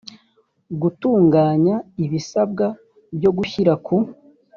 [0.81, 2.65] gutunganya ibisabwa
[3.15, 3.95] byo gushyira ku